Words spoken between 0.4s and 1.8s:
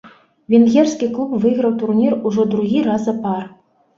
Венгерскі клуб выйграў